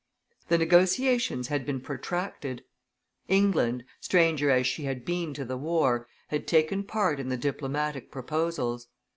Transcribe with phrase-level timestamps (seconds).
[0.47, 2.63] The negotiations had been protracted.
[3.27, 8.09] England, stranger as she had been to the war, had taken part in the diplomatic
[8.09, 8.87] proposals.